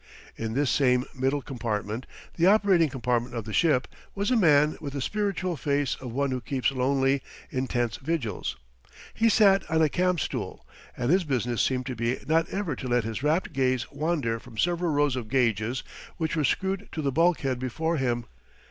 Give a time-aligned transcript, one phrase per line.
[0.35, 4.93] In this same middle compartment the operating compartment of the ship was a man with
[4.93, 8.57] the spiritual face of one who keeps lonely, intense vigils.
[9.13, 10.65] He sat on a camp stool,
[10.97, 14.57] and his business seemed to be not ever to let his rapt gaze wander from
[14.57, 15.83] several rows of gauges
[16.17, 18.25] which were screwed to the bulkhead before him.